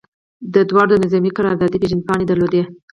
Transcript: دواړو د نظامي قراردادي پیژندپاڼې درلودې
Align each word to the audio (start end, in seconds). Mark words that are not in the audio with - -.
دواړو 0.69 0.91
د 0.91 0.93
نظامي 1.03 1.31
قراردادي 1.37 1.77
پیژندپاڼې 1.81 2.25
درلودې 2.27 2.63